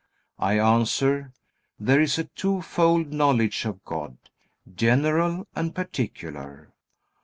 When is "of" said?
3.65-3.85